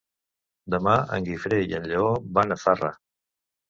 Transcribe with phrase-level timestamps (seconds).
[0.75, 2.11] Demà en Guifré i en Lleó
[2.41, 2.95] van a Zarra.